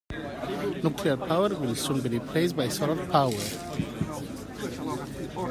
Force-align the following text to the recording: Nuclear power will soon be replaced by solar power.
Nuclear 0.81 1.15
power 1.15 1.49
will 1.49 1.75
soon 1.75 2.01
be 2.01 2.09
replaced 2.09 2.55
by 2.55 2.67
solar 2.69 3.05
power. 3.09 3.37